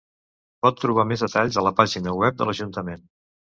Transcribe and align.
Pot 0.65 0.81
trobar 0.83 1.05
més 1.11 1.25
detalls 1.27 1.61
a 1.61 1.65
la 1.67 1.73
pàgina 1.83 2.17
web 2.25 2.43
de 2.43 2.51
l'Ajuntament. 2.51 3.09